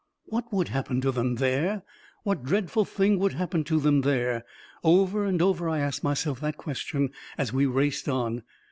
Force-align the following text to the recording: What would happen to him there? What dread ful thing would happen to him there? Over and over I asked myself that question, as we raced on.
What 0.25 0.51
would 0.51 0.69
happen 0.69 0.99
to 1.01 1.11
him 1.11 1.35
there? 1.35 1.83
What 2.23 2.43
dread 2.43 2.71
ful 2.71 2.85
thing 2.85 3.19
would 3.19 3.33
happen 3.33 3.63
to 3.65 3.79
him 3.81 4.01
there? 4.01 4.43
Over 4.83 5.25
and 5.25 5.39
over 5.43 5.69
I 5.69 5.77
asked 5.77 6.03
myself 6.03 6.39
that 6.39 6.57
question, 6.57 7.11
as 7.37 7.53
we 7.53 7.67
raced 7.67 8.09
on. 8.09 8.41